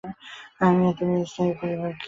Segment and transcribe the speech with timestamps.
[0.61, 1.97] আমি আর তুমি, স্থায়ী পরিবার হয়ে?